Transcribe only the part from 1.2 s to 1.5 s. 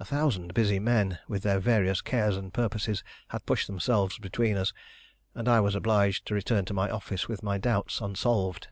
with